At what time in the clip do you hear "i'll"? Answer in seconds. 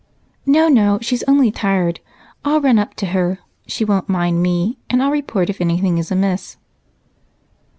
2.43-2.59, 5.03-5.11